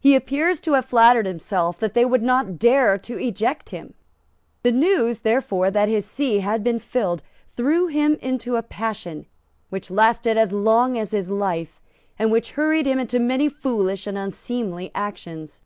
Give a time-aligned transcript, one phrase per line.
[0.00, 3.94] He appears to have flattered himself that they would not dare to eject him.
[4.62, 9.24] The news, therefore, that his see had been filled threw him into a passion
[9.70, 11.80] which lasted as long as his life,
[12.18, 15.62] and which hurried him into many foolish and unseemly actions.